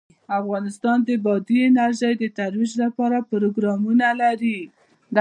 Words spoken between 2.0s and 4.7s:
د ترویج لپاره پروګرامونه لري.